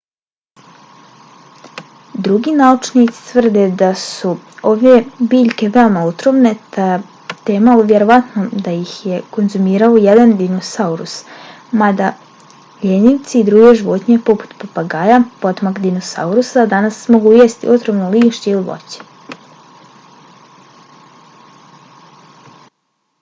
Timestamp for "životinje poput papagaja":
13.83-15.21